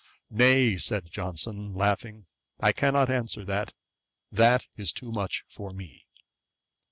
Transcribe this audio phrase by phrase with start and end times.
[0.31, 2.25] 'Nay, (said Johnson, laughing,)
[2.59, 3.75] I cannot answer that:
[4.31, 6.07] that is too much for me.'